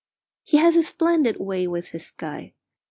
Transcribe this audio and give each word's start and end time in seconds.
He 0.41 0.57
has 0.57 0.75
a 0.75 0.81
splendid 0.81 1.37
way 1.39 1.67
with 1.67 1.89
his 1.89 2.07
sky. 2.07 2.55